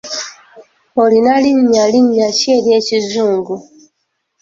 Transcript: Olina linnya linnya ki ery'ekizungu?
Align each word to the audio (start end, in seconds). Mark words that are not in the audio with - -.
Olina 1.03 1.33
linnya 1.43 1.83
linnya 1.93 2.27
ki 2.37 2.47
ery'ekizungu? 2.55 3.55